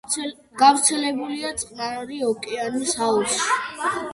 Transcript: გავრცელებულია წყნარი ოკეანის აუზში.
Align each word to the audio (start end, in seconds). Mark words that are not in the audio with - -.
გავრცელებულია 0.61 1.51
წყნარი 1.65 2.17
ოკეანის 2.31 2.97
აუზში. 3.09 3.45